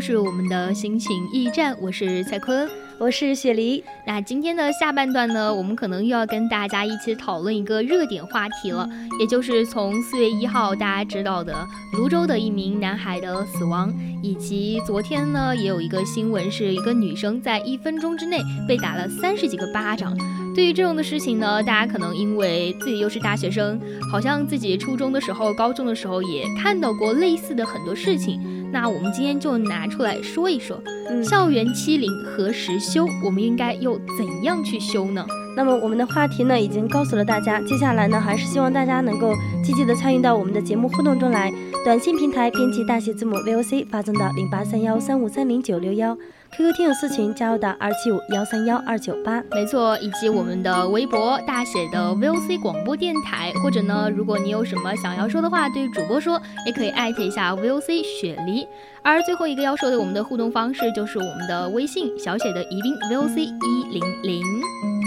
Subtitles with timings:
[0.00, 2.66] 是我们的心情驿站，我是蔡坤，
[2.98, 3.84] 我是雪梨。
[4.06, 8.88] 那今天的下半段呢，我们可能又要跟大家一起讨论一个热点话题了，
[9.20, 11.54] 也就是从四月一号大家知道的
[11.92, 20.16] 泸州的一名男孩的死亡，以及昨天呢也有一个新闻，是一个女生在一分钟之内被打了三十几个巴掌。
[20.54, 28.40] 对于这种的事情呢，大家可能因为自己又是大学生，好像自己初中的时候、高中的时候也看到过类似的很多事情。
[28.72, 33.06] 那我们今天就拿出来说一说，嗯校园欺凌何时休？
[33.24, 35.24] 我们应该又怎样去修呢？
[35.56, 37.60] 那么我们的话题呢，已经告诉了大家。
[37.62, 41.52] 接下来呢，还是希望大家能够积极的参与到我们的节目互动中来。
[41.84, 46.16] 短信平台编辑大写字母 VOC 发送到零八三幺三五三零九六幺
[46.52, 49.42] ，QQ 听友私群加入到二七五幺三幺二九八。
[49.52, 58.66] 没错，以及我们的微博大写的 VOC 广播电台，或者呢，如果你有什么想要说的话，对主播说，也可以艾特一下 VOC 雪梨。
[59.02, 64.99] 而最后一个要说的，我们的互动方式就是我们的微信小写的宜宾 VOC 一零零。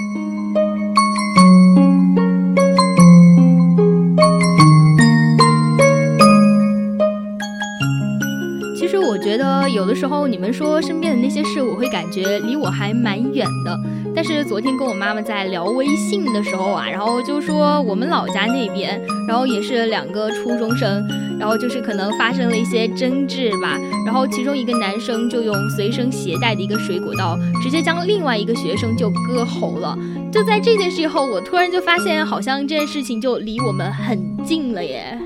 [9.33, 13.79] 觉得有的时候你们说身边的那些事，我会感觉离我还蛮远的。
[14.13, 21.03] 但是昨天跟我妈妈在聊微信的时候啊，然后就说我们老家那边，然后也是两个初中生，
[21.39, 29.97] 然后就是可能发生了一些争执吧，然后其中一个男生就用随身携带的一个水果刀，直接将另外一个学生就割喉了。
[30.31, 35.17] 就在这件事以后，我突然就发现，好像这件事情就离我们很近了耶。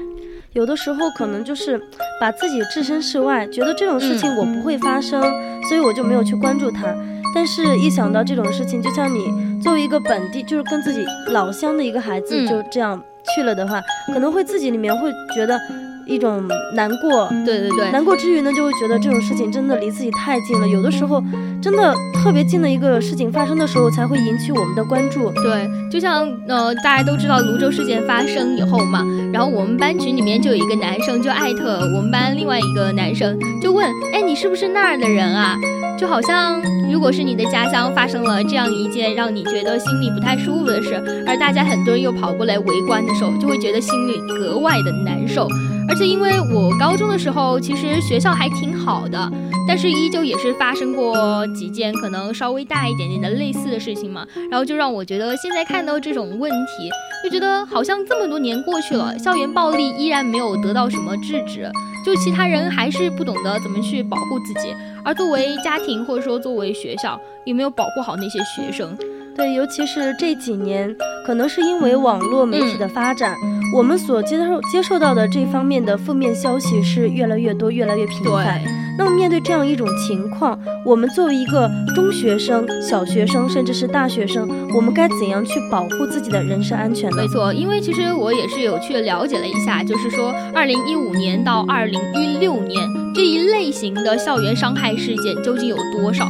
[0.58, 1.80] 有的时候可能就是
[2.20, 5.22] 把自己置身事外，觉得这种事情我不会发生，
[5.70, 6.96] 所以我就没有去关注它。
[7.36, 9.32] 但是，一想到这种事情，就像你
[9.62, 13.00] 作为一个本地，就是跟自己老乡的一个孩子，嗯就这样
[13.36, 13.80] 去了的话，
[14.12, 15.60] 可能会自己里面会觉得
[16.08, 17.28] 一种难过。
[17.46, 20.68] 对对对，难过之余呢，就会觉得这种事情真的离自己太近了。
[20.68, 21.24] 有的时候，
[21.62, 25.32] 真的特别近的一个事情发生的时候，才会引起我们的关注。
[25.32, 35.56] 对，就像呃，大家都知道泸州事件发生以后嘛，然后我们班群里面就有一个男生就艾特我们班另外一个男生，就问，哎，你是不是那儿的人啊？
[36.00, 36.62] 就好像
[36.94, 40.94] 如果是你的家乡发生了这样一件让你觉得心里不太舒服的事，
[41.26, 45.48] 而大家很多人又跑过来围观的时候，就会觉得心里格外的难受。
[45.90, 49.32] 而且因为我高中的时候，其实学校还挺好的，
[49.68, 56.90] 但是依旧也是发生过几件可能稍微大一点点的类似的事情嘛，然后就让我觉得现在看到这种问题，
[57.24, 61.72] 就觉得好像这么多年过去了，校园暴力依然没有得到什么制止，
[62.06, 68.96] 就其他人还是不懂得怎么去保护自己，而作为家庭或者说作为学校，有没有保护好那些学生？
[69.38, 70.94] 对，尤其是这几年，
[71.24, 73.36] 可能是因为网络媒体的发展，
[73.72, 78.60] 我们所接受接受到的这方面的负面消息是越来越多、越来越频繁。
[78.98, 87.18] 那么面对这样一种情况，我们作为一个中学生、小学生，甚至是大学生，我们该怎样去保护自己的人身安全呢？
[87.18, 96.28] 没错，因为其实我也是有去了解了一下，就是说，二零一五年到二零一六年这一类型的校园伤害事件究竟有多少？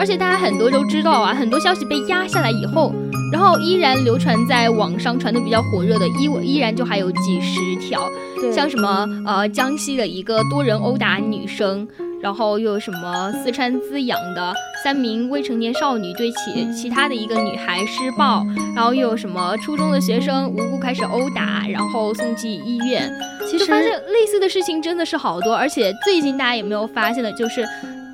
[0.00, 2.90] 而且大家很多都知道啊，很多消息被压下来以后，
[3.30, 8.08] 然后依然流传在网上传的比较火热的，依依然就还有几十条，
[8.40, 11.86] 对像什么呃江西的一个多人殴打女生。
[12.22, 14.52] 然后又有什么四川资阳的
[14.84, 18.44] 三名未成年少女对其其他的一个女孩施暴，
[18.76, 23.10] 然后又有什么初中的学生无故开始殴打，然后送进医院。
[23.50, 27.66] 其实发现类似的事情真的是好多，而且最近大家有没有发现的，就是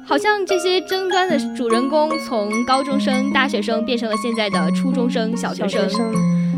[0.09, 5.91] 好像这些争端的主人公从高中生、大学生变成了现在的初中生、小学生。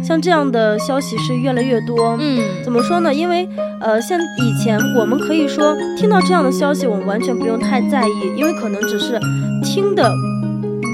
[0.04, 2.14] 像这样的消息是越来越多。
[2.20, 3.12] 嗯，怎么说呢？
[3.12, 3.48] 因为
[3.80, 9.18] 呃，像以前我们可以说听到这样的消息，我们完全不用太在意，因为可能只是
[9.64, 10.12] 听的，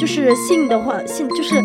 [0.01, 1.57] 就是信的话，信就是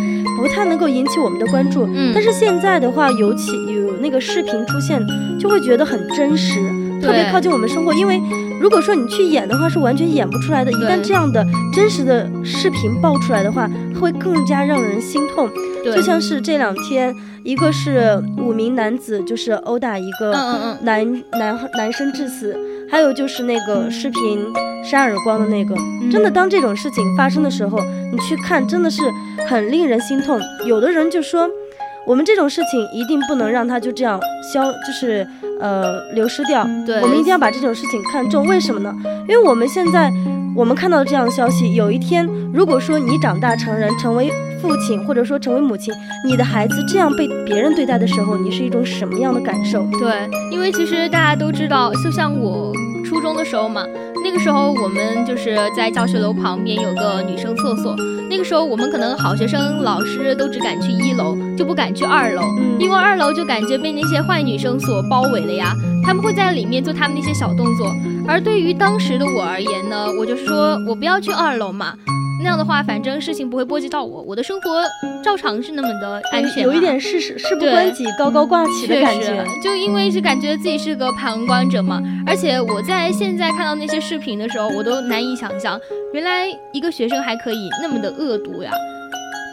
[0.41, 1.87] 不太能够引起我们的关注。
[1.93, 4.99] 嗯，但是现在的话，尤其有那个视频出现，
[5.39, 6.59] 就会觉得很真实，
[6.99, 7.93] 特别靠近我们生活。
[7.93, 8.19] 因为
[8.59, 10.71] 如果说你去演的话，是完全演不出来的。
[10.71, 13.69] 一旦这样的真实的视频爆出来的话，
[13.99, 15.49] 会更加让人心痛。
[15.83, 20.31] 就像是这两天，一个是五名男子就是殴打一个
[20.81, 22.55] 男男男生致死，
[22.91, 24.45] 还有就是那个视频
[24.83, 25.73] 扇耳光的那个。
[26.11, 27.79] 真的，当这种事情发生的时候，
[28.11, 29.03] 你去看，真的是
[29.47, 30.37] 很令人心痛。
[30.65, 31.49] 有的人就说，
[32.07, 34.19] 我们这种事情一定不能让他就这样
[34.53, 35.27] 消，就是
[35.59, 36.67] 呃流失掉。
[36.85, 38.47] 对，我们一定要把这种事情看重。
[38.47, 38.93] 为什么呢？
[39.27, 40.11] 因为我们现在
[40.55, 44.31] 我们看到这样的消息，有一天如果说你长大成人，成为
[44.61, 45.93] 父亲或者说成为母亲，
[46.25, 49.85] 你的孩子这样被别人对待的时候，你是一种什么样的感受？
[49.99, 52.73] 对，因为其实大家都知道，就像我
[53.05, 53.85] 初中的时候嘛，
[54.23, 57.95] 那个时候我们就是在教学楼旁边有个女生厕所，
[58.29, 62.43] 那个时候我们可能好学生老师都只敢去一楼，就不敢去二楼，
[62.79, 65.73] 因为二楼就感觉被那些坏女生所包围了呀，
[66.03, 67.93] 他们会在里面做他们那些小动作。
[68.27, 71.93] 而对于当时的我而言呢，我就是说我不要去二楼嘛。
[72.41, 74.83] 那样的话，反正事情不会波及到我，我的生活
[75.23, 76.63] 照常是那么的安全。
[76.63, 82.01] 有一点事事事不关己高高挂起的感觉，就因为是感觉自己是个旁观者嘛。
[82.25, 85.79] 而且我在现在看到那些视频的时候，我都难以想象，
[86.13, 88.71] 原来一个学生还可以那么的恶毒呀。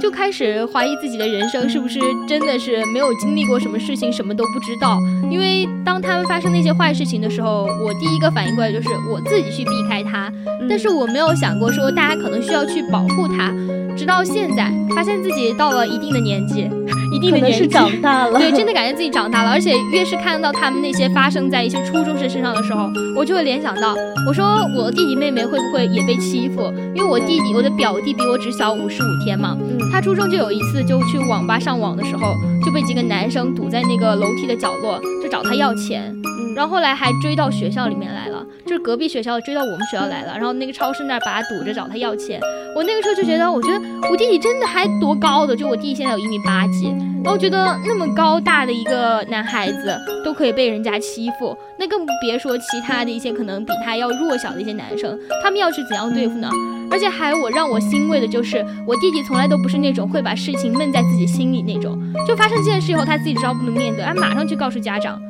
[0.01, 1.99] 就开始怀疑自己的人生是不是
[2.29, 4.99] 真的是没有经历过什么事情，什么都不知道。
[5.31, 10.33] 因为当他们发生那些坏事情的时候，我第一个反应过来就是我自己去避开他，
[10.69, 13.53] 但是我没有想过说大家可能需要去保护他。
[13.97, 16.69] 直到现在，发现自己到了一定的年纪，
[17.17, 19.51] 一定的年纪长大了， 对，真的感觉自己长大了。
[19.51, 23.95] 而且越是看到他们那些发生在一些初中生身上的时候，我就会联想到，
[24.29, 24.45] 我说
[24.77, 26.73] 我弟弟妹妹会不会也被欺负？
[26.95, 29.57] 因为我弟弟，我的表弟比我只小五十五天嘛。
[29.93, 32.35] 他初中就有一次就去网吧上网的时候，
[32.65, 36.15] 就被几个男生堵在那个楼梯的角落，就找他要钱。
[36.57, 40.33] 然后后来还追到学校里面来了，就是隔壁学校追到我们学校来了。
[40.37, 42.41] 然后那个超市那儿把他堵着找他要钱。
[42.75, 43.81] 我那个时候就觉得，我觉得
[44.11, 46.93] 我弟弟真的还多高的，就我弟弟现在有一米八几。
[47.23, 56.49] 然后觉得那么高大的一个男孩子都可以被人家欺负，那更别说其他的一些可能比他要弱小的一些男生，他们要是怎样对付呢？
[56.89, 65.21] 而且还我让我欣慰的就是，我弟弟从来都不是那种会把事情闷在自己心里那种，就发生这件事以后，他自己知道不能面对，他马上去告诉家长。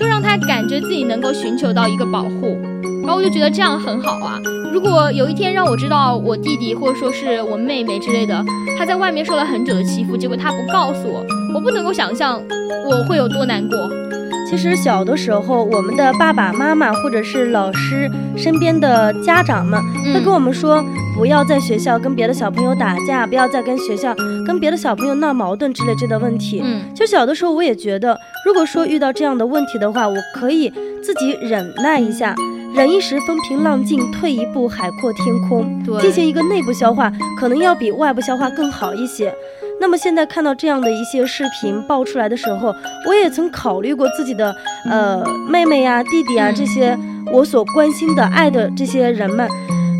[0.00, 2.58] 就让他感觉自己能够寻求到一个保护，
[3.02, 4.40] 然后我就觉得这样很好啊。
[4.72, 8.42] 如果有一天让我知道我弟弟或者说是我妹妹之类的，
[8.78, 11.22] 他在外面受了很久的欺负，结果他不告诉我，
[11.54, 12.42] 我不能够想象
[12.88, 13.76] 我会有多难过。
[14.50, 19.80] 其实小的时候，我们的爸爸妈妈或者是老师身边的家长们
[20.12, 20.84] 会跟我们说，
[21.16, 24.12] 不要在学校跟别的小朋友打架，不要再跟学校
[24.44, 26.60] 跟别的小朋友闹矛盾之类这的问题。
[26.64, 30.68] 嗯，就小的时候我也觉得，如果说遇到这样的问题的话，我可以
[31.00, 32.34] 自己忍耐一下，
[32.74, 39.32] 忍一时风平浪静，退一步海阔天空，进行一个内部消化，可能要比外部消化更好一些。
[39.80, 42.74] 那么现在看到这样的一些视频爆出来的时候，
[43.08, 44.54] 我也曾考虑过自己的
[44.84, 46.96] 呃妹妹呀、弟弟啊这些
[47.32, 49.48] 我所关心的、爱的这些人们，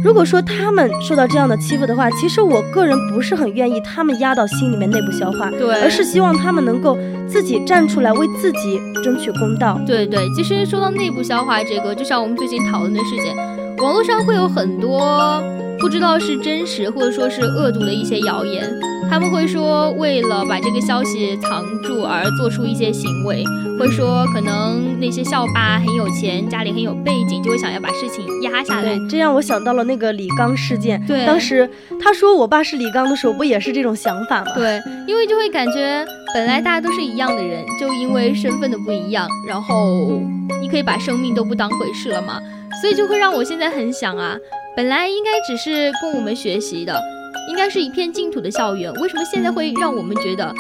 [0.05, 6.97] 如果说他们受到这样的欺负的话，其实我个人不是很愿意他们压到心里面内部消化，对，而是希望他们能够
[7.27, 9.81] 自己站出来为自己争取公道。
[9.87, 13.35] 对对，其实说到内部消化这个，就像我们最近讨论的事件，
[13.79, 15.43] 网络上会有很多
[15.81, 18.71] 不知道是真实或者说是恶毒的一些谣言。
[19.11, 23.43] 他们会说，为了把这个消息藏住而做出一些行为，
[23.77, 28.97] 会说可能那些校霸很有钱，家里很有背景，就会想要把事情压下来。
[29.09, 31.05] 这让我想到了那个李刚事件。
[31.09, 31.69] 对，当时
[32.01, 34.53] 他说我爸是李刚的时候，不也是这种想法吗？
[34.55, 40.21] 对，因为就会感觉本来大家都是一样的人，就因为身份的不一样，然后
[40.63, 42.39] 你可以把生命都不当回事了嘛。
[42.81, 44.37] 所以就会让我现在很想啊，
[44.77, 47.01] 本来应该只是供我们学习的。
[47.49, 50.53] 应该是一片净土的校园，为什么现在会让我们觉得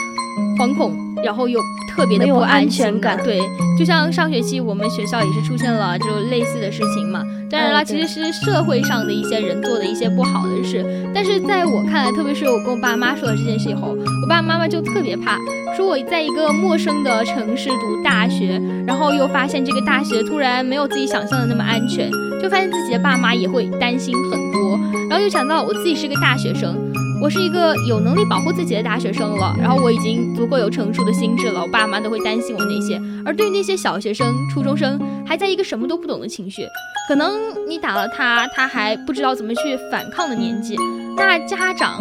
[0.58, 1.60] 惶恐，然后又
[1.94, 3.22] 特别的不安全感？
[3.22, 3.40] 对，
[3.78, 7.22] 就像上学期我们学校也是出现了就类似的事情嘛。
[7.48, 10.84] 当然了，其实是社会上的一些人做的一些不好的事，
[11.14, 13.88] 但是在我看来，特别是我跟我爸妈说了这件事以后，
[14.22, 15.38] 我爸爸妈妈就特别怕，
[15.80, 22.10] 说我在一个陌生的城市读大学，然后又发现这个大学突然没有自己想象的那么安全，
[22.42, 24.78] 就发现自己的爸妈也会担心很多。
[25.08, 26.76] 然后又想到我自己是个大学生，
[27.22, 33.00] 我是一个有能力保护自己的大学生了，然后我已经足够有成熟的心智了，我爸妈都会担心我那些。
[33.24, 36.60] 而对于那些小学生、初中生，还在一个什么都不懂的情绪，
[37.08, 37.32] 可能
[37.66, 40.76] 你打了他，他还不知道怎么去反抗的年纪，
[41.16, 41.98] 那家长。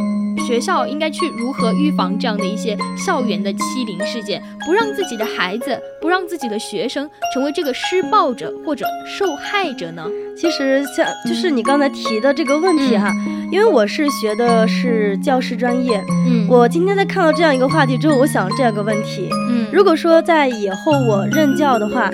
[0.48, 10.06] 学校应该去如何预防这样的一些校园的欺凌事件，不让自己的孩子，不让自己的学生成为这个施暴者或者受害者呢？
[10.40, 13.12] 其实像就是你刚才提的这个问题哈，
[13.52, 22.10] 因为我是学的是教师专业，嗯，我今天在看到这样一个话题之后，我想这样一个问题，嗯，如果说在以后我任教的话。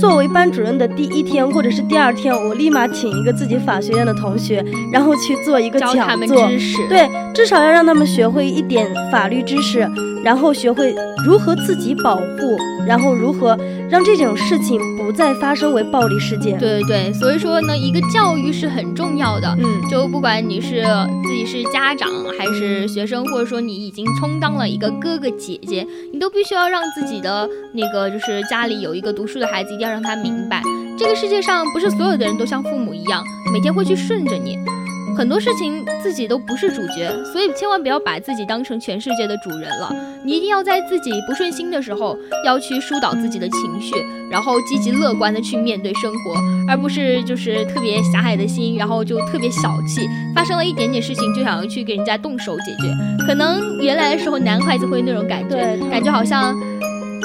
[0.00, 5.94] 作为班主任的第一天或者是第二天，我立马请一个自己法学院的同学，然后去做一个讲
[6.26, 6.50] 座。
[6.90, 9.88] 对，至少要让他们学会一点法律知识。
[10.22, 13.56] 然后学会如何自己保护，然后如何
[13.90, 16.58] 让这种事情不再发生为暴力事件。
[16.58, 19.56] 对对对，所以说呢，一个教育是很重要的。
[19.58, 20.84] 嗯，就不管你是
[21.24, 30.62] 自己是家长还是学生，或者说你已经充当了一个哥哥姐姐，你都必须要让自己的那个就是家里有一个读书的孩子，一定要让他明白，
[30.98, 34.58] 这个世界上不是所有的人都像父母一样，每天会去顺着你。
[35.16, 39.90] 很多事情自己都不是主角，所以千万不要把自己当成全世界的主人了。
[40.22, 43.94] 你一定要在自己不顺心的时候，要去疏导自己的情绪，
[44.30, 46.34] 然后积极乐观的去面对生活，
[46.68, 53.26] 而不是就是特别狭隘的心，然后就特别小气，发生了一点点事情就想要去给人家动手解决。
[53.26, 56.54] 可能原来的时候男孩子会那种感觉，感觉好像。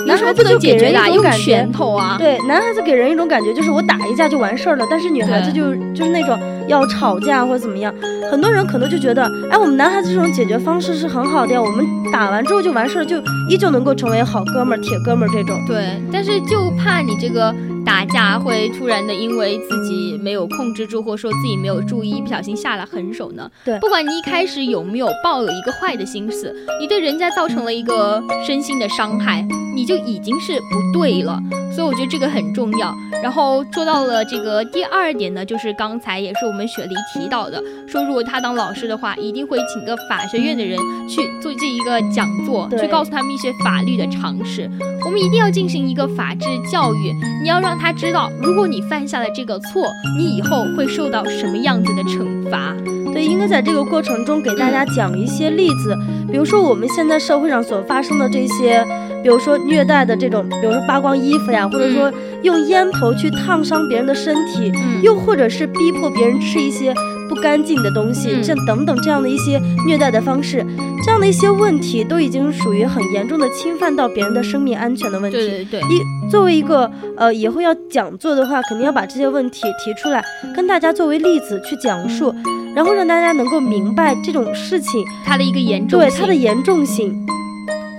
[0.08, 7.94] 男孩子就给人一种拳头啊，对，男孩子给人一种感觉就是我打一架就完事儿了，但是女孩子就就是那种要吵架或者怎么样，
[8.32, 13.18] 很多人可能就觉得，哎，我们男孩子这种解决方式是很好的呀，我们打完之后就完事儿，就
[13.50, 15.56] 依旧能够成为好哥们儿、铁哥们儿这种。
[15.68, 17.54] 对，但是就怕你这个。
[17.84, 23.50] 打架会突然的，因为自己没有控制住，或者说自己没有注意，不小心下了狠手呢？
[23.66, 29.44] 对，不管你一开始有没有抱有一个坏的心思，你对人家造成了一个身心的伤害，
[29.76, 31.42] 你就已经是不对了。
[31.74, 32.94] 所以我觉得这个很重要。
[33.24, 44.70] 然后说到了这个第二点呢，就是刚才也是我们雪梨提到的，说如果他当老师的话，一定会请个法学院的人去做这一个讲座，去告诉他们一些法律的常识。
[45.06, 49.88] 我们一定要进行一个法治教育，你要让他知道，如果你犯下了这个错，
[50.18, 52.76] 你以后会受到什么样子的惩罚。
[53.14, 55.96] 对，应该在这个过程中给大家讲一些例子，
[56.30, 58.86] 比如说我们现在社会上所发生的这些。
[59.24, 62.12] 比如说虐待的这种，比如说扒光衣服呀，或者说
[62.44, 66.94] 用烟头去烫伤别人的身体，又或者是逼迫别人吃一些
[67.30, 70.66] 不干净的东西，这等等这样的一些虐待的方式，
[71.04, 75.38] 这样的一些问题都已经属于很严重的侵犯到别人的生命安全的问题。
[75.38, 75.82] 对对对。
[75.82, 80.24] 一作为一个呃以后要讲座的话，肯定要把这些问题提出来，
[80.56, 82.34] 跟大家作为例子去讲述，
[82.76, 87.14] 然后让大家能够明白这种事情它的一个严重对它的严重性。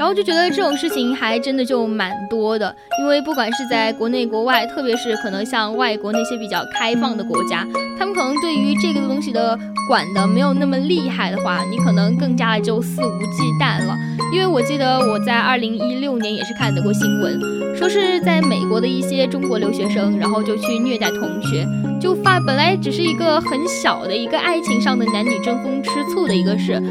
[0.02, 7.64] 然后就觉得这种事情还真的就蛮多的，因为不管是在国内国外，特别是可能像外国那些比较开放的国家，
[7.96, 9.56] 他们可能对于这个东西的
[9.86, 13.96] 管的没有那么厉害的话，你可能更加的就肆无忌惮了。
[14.32, 17.40] 因为我记得我在二零一六年也是看到过新闻，
[17.76, 21.64] 说是在美国的一些中国留学生，然后就去虐待同学，
[22.02, 26.82] 就发本来只是一个很小的一个爱情上的男女争风吃醋的一个事，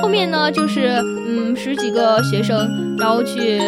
[0.00, 2.68] 后面呢就是嗯十几个学生。
[3.00, 3.58] 然后去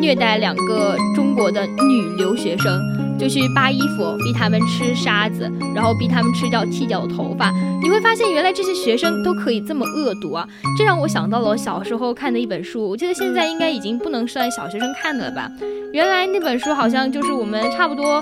[0.00, 2.76] 虐待两个中国的女留学生，
[3.16, 7.52] 就去扒衣服，逼他们吃沙子，然后逼他们吃掉剃掉的头发。
[7.80, 10.46] 你会发现，原来这些学生都可以这么恶毒啊！
[10.76, 15.48] 这让我想到了我小时候看的一本书，我记得现在应该已经不能算小学生看的了吧？
[15.92, 18.20] 原来那本书好像就是我们差不多，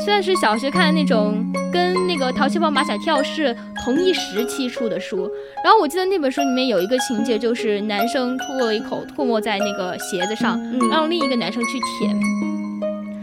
[0.00, 5.30] 算是小学看的那种，跟那个《淘气包马小跳》是同一时期出的书。
[5.64, 12.16] 然后我记得那本书里面有一个情节，就是男生吐了一口唾沫在那个鞋子上，让另一个男生去舔。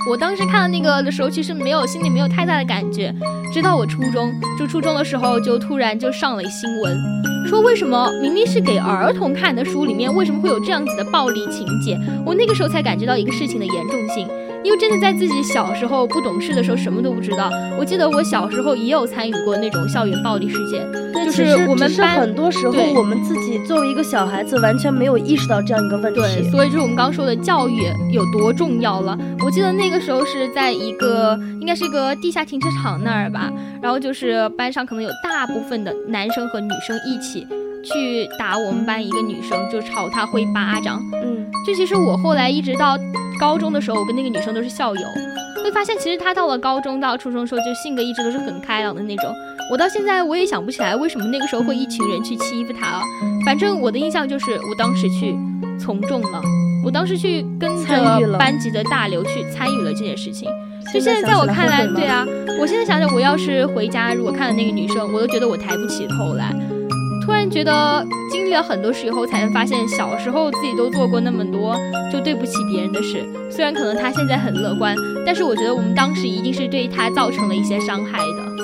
[0.08, 3.12] 我当时看到那个的时候，其实没有心里没有太大的感觉，
[3.52, 6.96] 直到我初中，就初中的时候就突然就上了新闻，
[7.48, 11.98] 说为什么明明是给儿童看的书里面，为什么会有这样子的暴力情节？
[12.24, 14.28] 我那个时候才感觉到一个事情的严重性。
[14.66, 17.52] 因为真的在自己小时候不懂事的时候，什么都不知道。
[17.78, 20.82] 我记得我小时候也有参与过那种校园暴力事件，
[21.24, 26.20] 就是我们班很多时候我们自己作为一个小孩子，完全没有意识到这样一个问题。
[26.20, 29.16] 对，所以就是我们刚说的教育有多重要了。
[29.46, 33.54] 我记得那个时候是在一个应该是一个地下停车场那儿吧，
[33.84, 37.46] 然后就是班上可能有大部分的男生和女生一起
[37.84, 41.00] 去打我们班一个女生，就朝她挥巴掌。
[41.24, 42.98] 嗯，就其实我后来一直到。
[43.40, 45.02] 高中的时候，我跟那个女生都是校友。
[45.64, 49.34] 会发现其实她到了高中到初中时候，就性格一直都是很开朗的那种。
[49.72, 53.02] 我到现在我也想不起来为什么那个时候会一群人去欺负她啊。
[53.46, 55.36] 反正我的印象就是我当时去
[55.80, 56.42] 从众了，
[56.86, 60.48] 我当时去跟着班级的大流去参与了这件事情。
[60.94, 62.24] 就现在在我看来，对啊，
[62.62, 66.56] 我现在想想，我要是回家如果看到那个女生，我都觉得我抬不起头来。
[67.26, 71.76] 突然觉得经历了很多事以后，才能发现小时候自己都做过那么多
[72.12, 73.24] 就对不起别人的事。
[73.50, 78.56] 虽然可能他现在很乐观，但是我觉得我们当时一定是对他造成了一些伤害的。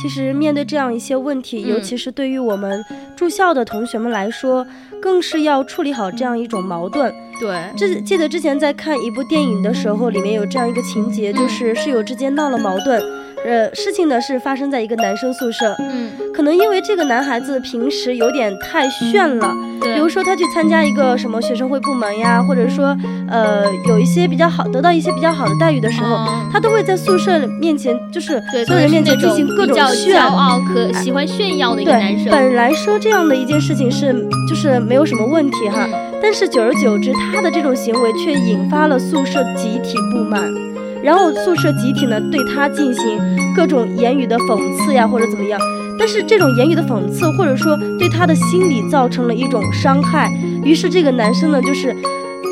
[0.00, 2.82] 其实面对这样一些问题，尤其是对于我们
[3.14, 4.66] 住校的同学们来说，
[5.00, 7.12] 更是要处理好这样一种矛盾。
[7.40, 13.02] 对，这记得之前在看一部电影的时候，里面有这样一个情节，就是室友之间闹了矛盾。
[13.44, 22.96] 呃，事情呢是发生在一个男生宿舍，嗯，可能因为这个男孩子平时有点太炫了，对，比如说他去参加一个什么学生会部门呀，或者说
[23.28, 32.32] 呃有一些比较好得到一些比较好的待遇的时候，他都会在宿舍面前就是所有人面前进行各种炫，骄傲可喜欢炫耀的一个男生。
[32.32, 34.12] 本来说这样的一件事情是
[34.48, 35.86] 就是没有什么问题哈，
[36.28, 40.52] 但是久而久之，他的这种行为却引发了宿舍集体不满。
[41.00, 43.16] 然后宿舍集体呢对他进行
[43.54, 45.60] 各种言语的讽刺呀，或者怎么样。
[45.96, 50.28] 但是这种言语的讽刺，或者说对他的心理造成了一种伤害。
[50.64, 51.94] 于是这个男生呢，就是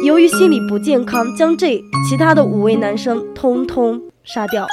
[0.04, 4.64] 由于心理不健康，将这其他的五位男生通通杀掉。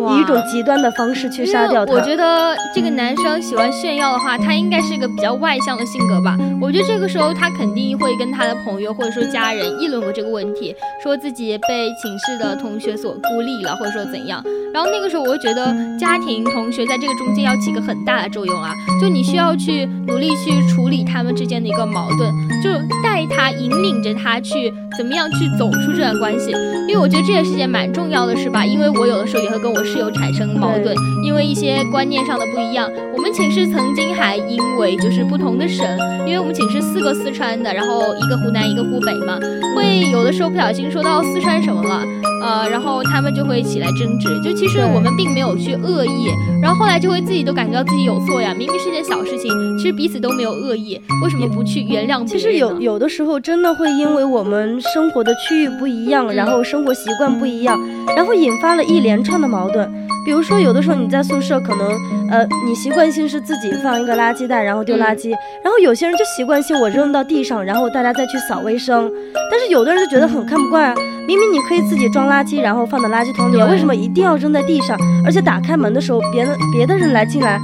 [0.00, 1.92] 以一种极端的方式去杀掉他。
[1.92, 6.36] 我觉得这个男生喜欢炫耀的话，他应该是一个比较外向的性格吧。
[6.60, 14.42] 我觉得这个时候他肯定会跟他的朋友或者说家人议论过这个问题，说自己被寝室的同学所孤立了，或者说怎样。
[14.72, 22.70] 然后那个时候，我会觉得家庭、同学在这个中间要起个很大的作用啊，就你需要去努力去处理他们之间的一个矛盾，就
[23.02, 26.52] 带他、引领着他去怎么样去走出这段关系。
[26.86, 30.94] 因为我觉得这件事情蛮重要的是吧，因为我有的时候也会跟我室友产生矛盾，
[31.24, 32.88] 因为一些观念上的不一样。
[33.12, 35.84] 我们寝室曾经还因为就是不同的省，
[36.26, 39.36] 因为我们寝室四个四川的，然后一个湖南，一个湖北嘛，
[39.74, 42.04] 会有的时候不小心说到四川什么了，
[42.42, 44.60] 呃，然后他们就会起来争执，就。
[44.60, 46.28] 其实我们并没有去恶意，
[46.60, 48.52] 然后后来就会自己都感觉到自己有错呀。
[48.52, 52.26] 明明是件小事情，其实彼此都没有恶意，为什么不去原谅？
[52.26, 57.80] 其实有有的时候真的会因为我们生活的区域不一样，然后生活习惯不一样，
[58.14, 59.79] 然后引发了一连串的矛盾。
[60.24, 61.88] 比如说，有的时候你在宿舍，可能
[62.30, 65.30] 呃，你习惯性是自己放一个垃圾袋，然后丢垃圾，
[65.62, 69.10] 然后有些人就习惯性我扔到地上，然后大家再去扫卫生。
[69.50, 70.94] 但是有的人就觉得很看不惯啊，
[71.26, 74.98] 明明你可以自己装垃圾，然后放到垃圾桶里，为什么一定要扔在地上？
[75.24, 77.60] 而且打开门的时候，别的别的人来进来。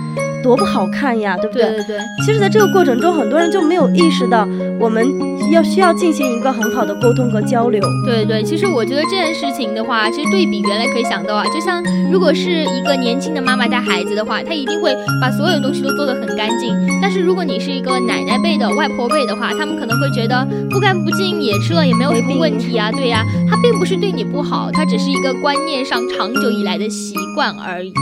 [0.46, 1.64] 多不好看呀，对不对？
[1.66, 1.98] 对对对。
[2.24, 4.46] 其实，在这个过程中，很多人就没有意识到，
[4.78, 5.04] 我们
[5.52, 7.82] 要需要进行一个很好的沟通和交流。
[8.06, 11.82] 对对，其实我觉得这件事情的话，其实对比原来可以想到啊，就像
[12.12, 16.74] 如果是一个年轻的妈妈带孩子的话，她一定会把所有东西都做得很干净。
[17.02, 22.90] 但是如果你是一个奶奶辈的、外婆辈的话，他们可能会觉得不干不净也吃了也没有什么问题啊。
[22.92, 27.92] 对呀，他并不是对你不好，他只是一个观念上长久以来的习惯而已。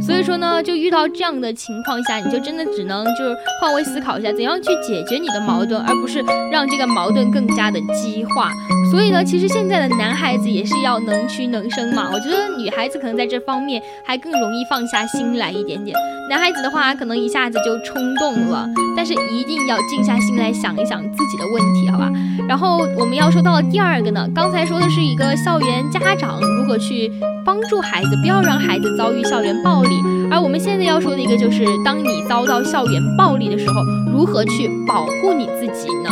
[0.00, 8.50] 所以说呢，就遇到这样的情况下，你就真的只能就是换位思考一下，怎样去解决你的矛盾，而不是让这个矛盾更加的激化。
[8.90, 12.10] 所以呢，其实现在的男孩子也是要能屈能伸嘛。
[12.12, 15.96] 我觉得女孩子可能在这方面还更容易放下心来一点点，
[16.28, 18.68] 男孩子的话可能一下子就冲动了。
[18.96, 22.10] 但是一定要静下心来想一想自己的问题，好吧？
[22.48, 27.10] 然后我们要说到了第二个呢，刚才说的是一个校园家长如何去
[27.44, 29.90] 帮助孩子，不要让孩子遭遇校园暴力。
[30.30, 36.10] 而我们现在要说的一个就是，当你遭到校园暴力的时候，如何去保护你自己呢？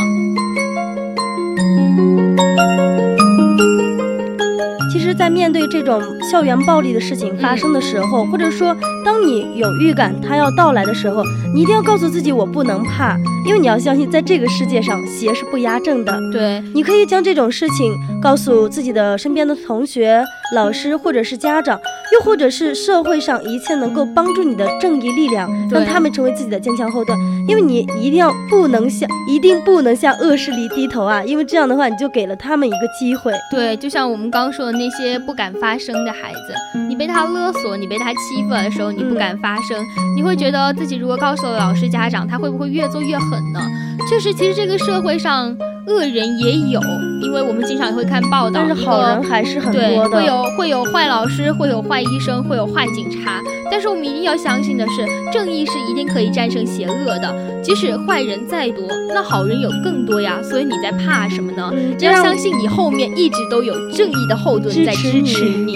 [4.91, 11.23] 其实，在面对这种校园暴力的事情发生的时候，或者说当你有预感它要到来的时候，
[11.55, 16.19] 你一定要告诉自己，我不能怕，因为你要相信，在这个世界上，邪是不压正的。
[16.33, 20.23] 对，你可以将这种事情告诉自己的身边的同学、
[20.55, 21.79] 老师或者是家长。
[22.11, 27.19] 又或者是社会上一切能够帮助你的正义力量，让他们成为自己的坚强后盾。
[27.47, 31.23] 因为你一定要不能向，一定不能向恶势力低头啊！
[31.23, 33.31] 因为这样的话，你就给了他们一个机会。
[33.51, 39.83] 对，就像我们刚说的那些不敢发声的孩子，你被他勒索，你被他欺负的时候，你不敢发声，
[40.17, 43.61] 你会觉得自己如果告诉了老师、家长，他会不会越做越狠呢？
[44.09, 45.57] 确实，其实这个社会上。
[45.89, 46.79] 恶人也有，
[47.23, 53.41] 因为我们经常也会看报道，但是好人还是很多的，会有会有坏老师，会有坏医生，会有坏警察。
[53.71, 57.35] 但是我们一定要相信的是，正义是一定可以战胜邪恶的。
[57.63, 60.39] 即使坏人再多，那好人有更多呀。
[60.43, 61.73] 所以你在怕什么呢？
[62.01, 65.73] 要相信你后面一直都有正义的后盾在支持你。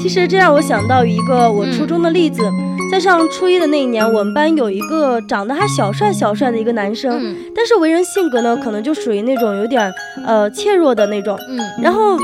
[0.00, 2.42] 其实这让我想到一个我初中的例子。
[2.90, 9.92] 在上初一的那一年，我们班有一个长得还小帅小帅的一个男生，但是为人性格呢，可能就属于那种有点
[10.26, 11.38] 呃怯弱的那种。
[11.48, 12.18] 嗯，然后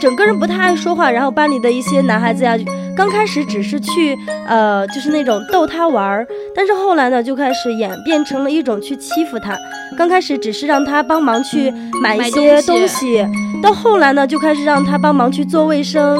[0.00, 2.56] 整个人不太爱说话，然后班里的一些男孩子呀，
[2.96, 9.54] 刚开始只是去呃就是那种逗他玩儿，但是后来呢就开始演变成了一种去欺负他。
[9.98, 11.70] 刚开始只是让他帮忙去
[12.00, 13.26] 买一些东西，
[13.62, 16.18] 到后来呢就开始让他帮忙去做卫生。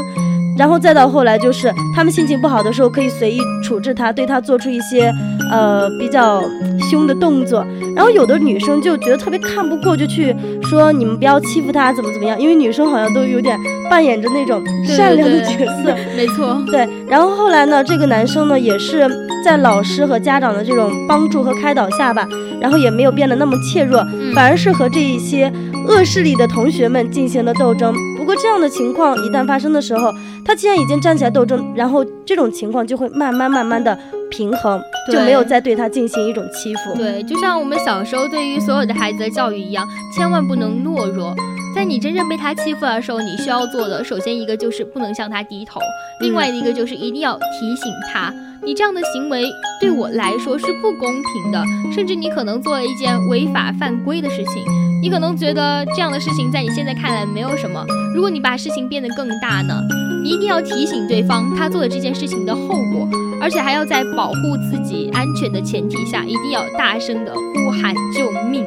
[0.57, 5.12] 然后再到后来，就是他们心情不好的时候，可以随意处置他，对他做出一些，
[5.51, 6.42] 呃，比较
[6.90, 7.66] 凶的动作。
[7.95, 12.40] 然后有的女生就觉得特别看不过，就去说你们不要欺负他，怎么怎么样？
[12.40, 13.59] 因为女生好像都有点
[13.90, 15.95] 扮演着那种善良的角色。
[16.16, 16.62] 没错。
[16.71, 16.88] 对。
[17.09, 19.09] 然后后来呢，这个男生呢，也是
[19.46, 22.28] 在老师和家长的这种帮助和开导下吧，
[22.61, 24.04] 然后也没有变得那么怯弱，
[24.35, 25.52] 反而是和这一些
[25.87, 27.94] 恶势力的同学们进行了斗争。
[28.18, 30.12] 不过这样的情况一旦发生的时候，
[30.44, 33.96] 他既然已经站起来斗争，然后这种情况就会慢慢慢慢的
[34.32, 34.82] 平衡，
[35.12, 36.96] 就没有再对他进行一种欺负。
[36.96, 41.32] 对，就像我们小时候对于所有的孩子的教育一样，千万不能懦弱。
[41.77, 45.79] 在你真正被他欺负的时候，你需要做的，首先一个就是不能向他低头，
[46.23, 48.33] 另外一个就是一定要提醒他，
[48.65, 49.45] 你这样的行为
[49.79, 51.62] 对我来说是不公平的，
[51.95, 54.65] 甚至你可能做了一件违法犯规的事情。
[55.03, 57.85] 你可能觉得这样的事情在你现在看来没有什么，
[58.15, 59.79] 如果你把事情变得更大呢？
[60.25, 63.07] 你一定要提醒对方他做的这件事情的后果，
[63.39, 64.35] 而且还要在保护
[64.71, 68.65] 自己安全的前提下，一定要大声的呼喊救命。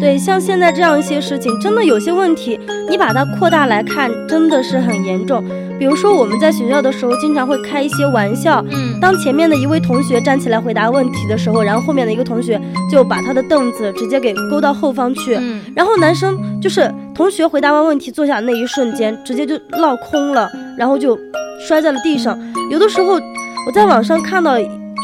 [0.00, 5.42] 对，像现在这样一些事情，真的有些问题，你把它扩大来看，真的是很严重。
[5.78, 8.64] 比如说我们在学校的时候，经常会开一些玩笑。
[8.70, 15.34] 嗯，当前面的一位同学站起来回答问题的时候，然后后面的一个同学就把他的凳子直接给勾到后方去。
[15.34, 21.18] 嗯，然后男生就是同学回答完问题坐下那一瞬间，直接就落空了，然后就
[21.66, 22.38] 摔在了地上。
[22.70, 24.52] 有的时候我在网上看到。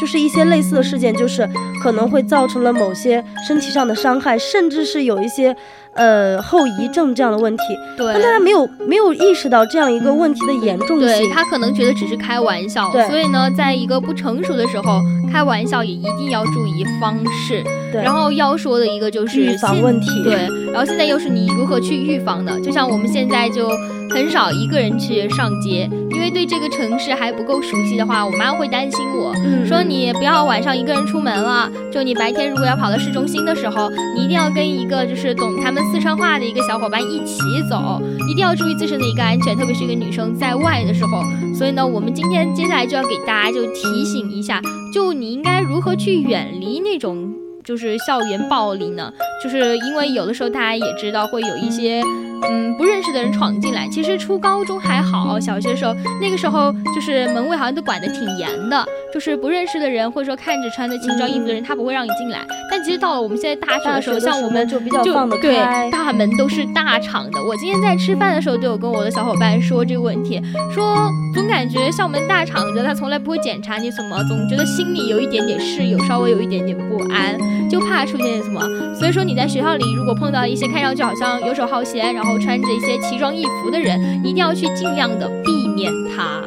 [0.03, 1.47] 就是一些类似的事件，就是
[1.81, 5.55] 可能会造成了某些身体上的伤害，甚至是有一些。
[5.95, 7.63] 呃，后遗症这样的问题，
[7.95, 11.01] 对，但大家没有没有意识到这样一个问题的严重性。
[11.01, 14.99] 对他可能觉得只是开玩笑，对，所以呢，在一个不成熟的时候
[15.31, 17.63] 开玩笑也一定要注意方式。
[17.91, 20.07] 对，然后要说的一个就是预防问题。
[20.23, 20.33] 对，
[20.71, 22.59] 然后现在又是你如何去预防的？
[22.61, 23.69] 就像我们现在就
[24.13, 29.33] 很少一个人去上街，因为对这个城市还不够熟悉的话，我妈会担心我
[29.65, 31.69] 说你不要晚上一个人出门了。
[31.91, 35.83] 就你白天如果要跑到市中心的时候，你一定要跟一个就是懂他们。
[35.91, 37.99] 四川话的一个小伙伴一起走，
[38.29, 41.23] 一定要注意自身的一个安全，特别是一个女生在外的时候。
[41.55, 44.61] 所以呢，我们今天接下来就要给大家就提醒一下，
[44.93, 49.11] 就你应该如何去远离那种就是校园暴力呢？
[49.43, 52.03] 就是因为有的时候大家也知道会有一些。
[52.49, 62.39] 嗯，不认识的人闯进来，其实初高中还好，小学的时候那个时候就是门卫好像都管得挺严的，就是不认识的人或者说看着穿的轻装衣服的人，他不会让你进来。
[62.69, 67.43] 但其实到了我们现在大学的时候，像我们就比较放得开，大门都是大敞的。
[67.43, 70.41] 我今天在吃饭的时候，就有跟我的小伙伴说这个问题，
[70.73, 77.37] 说总感觉校门大敞着，他从来不会检查你什么，总觉得心里有一点点事，有稍微有一点点不安，
[77.69, 78.61] 就怕出现什么。
[78.95, 86.41] 所以说你在学校里如果碰到一些看上去好像游手好闲，然后穿着一些奇装异服的人，一定要去尽量的避免他。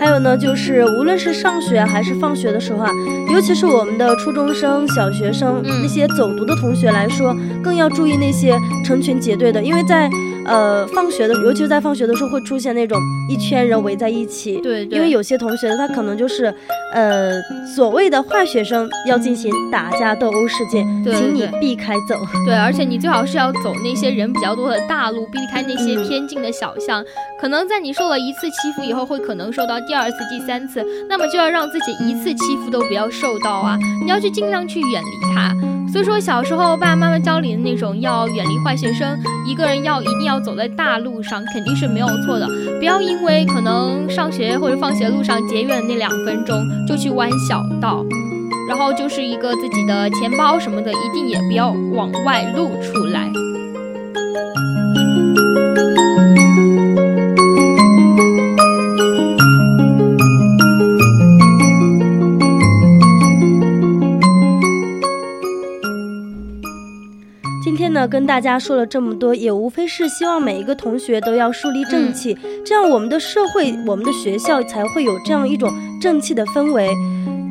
[0.00, 2.90] 还有呢，就是无论是上学还是放学的时候啊，
[3.32, 10.10] 尤其是我们的初中生、小学生那些走读的同学来说，更要注意那些成群结队的，因为在。
[10.46, 14.56] 呃，放学的，尤其是在放学的时候，会出现那种一圈人围在一起。
[14.60, 16.52] 对，因为有些同学他可能就是，
[16.92, 17.32] 呃，
[17.76, 22.16] 所谓的坏学生，要进行打架斗殴事件，请你避开走。
[22.46, 27.04] 对，而且你最好是要走那些人比较多的大路，避开那些偏静的小巷。
[27.40, 33.78] 可能在你受了一次欺负以后，会可能受到第二次、第三次，那么就要让自己一次欺负都不要受到啊！
[34.04, 35.71] 你要去尽量去远离他。
[35.92, 42.48] 所以说，小时候爸爸妈妈教你的那种要远离坏学生，一个人要一定要走在大路上，肯定是没有错的。
[42.78, 46.56] 不要因为可能上学或者放学路上节约了那两分钟，
[46.88, 48.02] 就去弯小道，
[48.66, 53.30] 然后就是一个自己的钱包什么的，一定也不要往外露出来。
[68.02, 72.36] 呢，跟大家说了这么多，也无非是希望每一个同学都要树立正气，
[72.66, 76.90] 这样我们的社会、我们的学校才会有这样一种正气的氛围。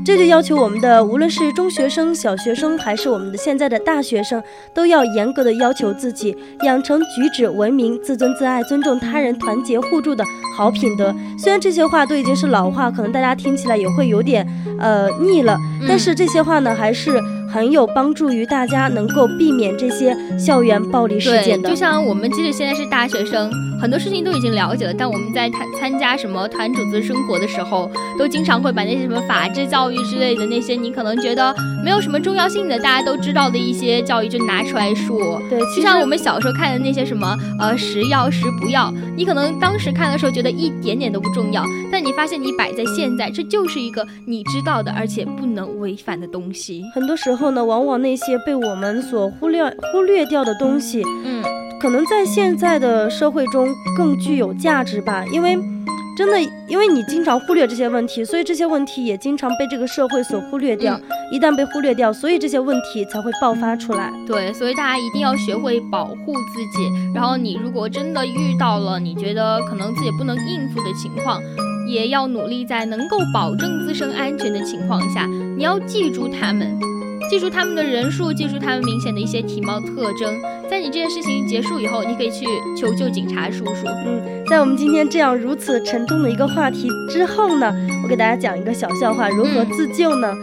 [0.03, 10.23] 这就要求我们的，无论是中学生、小学生，还是我们的现在的大学生，都要严格的要求自己，养成举止文明、自尊自爱、尊重他人、团结互助的
[10.57, 11.15] 好品德。
[11.37, 14.45] 虽然这些话都已经是老话，可能大家听起来也会有点
[14.79, 15.55] 呃腻了，
[15.87, 17.11] 但是这些话呢，还是。
[17.51, 21.69] 很有帮助于大家能够避免这些校园暴力事件的。
[21.69, 35.41] 就像我们即使现在是大学生，很多事情都已经了解了，但我们在参参加什么团组织生活的时候，都经常会把那些什么法制教育之类的那些你可能觉得没有什么重要性的，大家都知道的一些教育就拿出来说。
[35.49, 46.83] 对，就像我们小时候看的那些什么呃食要食不要，你可能当时看的时候觉得一点点都不重要，但你发现你摆在现在，这就是一个你知道的，而且不能违反的东西。
[46.95, 47.40] 很多时候。
[47.41, 51.43] 后呢，往往那些被我们所忽略忽略掉的东西，嗯，
[51.79, 55.25] 可能在现在的社会中更具有价值吧。
[55.33, 55.57] 因为
[56.15, 60.99] 真的，因为你经常忽略这些问题，所以这些问题也经常被这个社会所忽略掉。
[61.31, 64.11] 一旦被忽略掉，所以这些问题才会爆发出来。
[64.27, 66.91] 对，所以大家一定要学会保护自己。
[67.15, 71.41] 然后你如果真的遇到了你觉得可能自己不能应付的情况，
[71.87, 75.25] 也要努力在能够保证自身安全的情况下，
[75.57, 76.77] 你要记住他们。
[77.29, 80.39] 记住他们的人数，记住他们明显的一些体貌特征。
[80.69, 82.45] 在你这件事情结束以后，你可以去
[82.77, 83.87] 求救警察叔叔。
[84.05, 90.33] 嗯，在我们今天这样如此沉重的一个话题之后呢，我给大家讲一个小笑话：如何自救呢？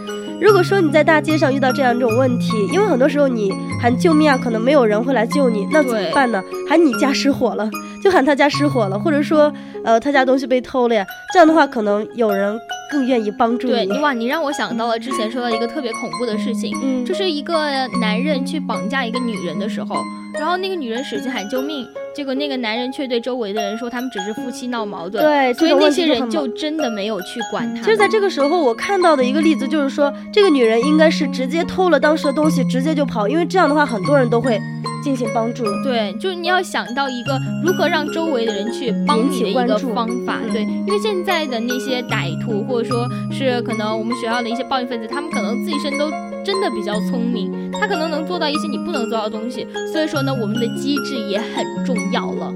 [0.40, 6.42] 如果说你在大街上遇到这样一种问题，因为很多时候你喊救命啊，可能没有人会来救你，那怎么办呢？
[6.68, 7.68] 喊你家失火了，
[8.02, 9.52] 就喊他家失火了，或者说，
[9.84, 12.58] 呃，他家东西被偷了呀，这样的话可能有人
[12.90, 13.86] 更愿意帮助你。
[13.86, 20.02] 对，哇，你让我想到了之前说到一个特别恐怖的事情，嗯，就是一个男人去绑架一个女人的时候，
[20.34, 21.86] 然后那个女人使劲喊救命。
[22.14, 25.22] 结果那个男人却对周围的人说，他们只是夫妻闹矛盾。
[25.22, 27.80] 对，所以那些人就真的没有去管他。
[27.82, 34.60] 其实，在这个时候，我看到的一个例子就是说，这个女人应该是直接偷了当时的东西，直接就跑，因为这样的话，很多人都会
[35.02, 35.64] 进行帮助。
[35.82, 40.38] 对，就是你要想到一个如何让周围的人去帮你的一个方法。
[40.52, 46.10] 对，因为现在的那些歹徒，或者说是可能我们学校的一些暴力分子，他们可能自己身都。
[46.44, 52.54] 真的比较聪明，他可能能做到一些你不能做到的东西，所以说呢，我们的机制也很重要了。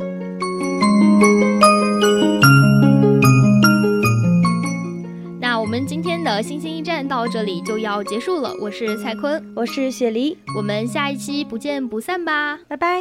[5.82, 13.00] 们今天的星星驿站到这里就要结束了，我是蔡坤，我是雪梨，我们下一期不见不散吧，拜拜。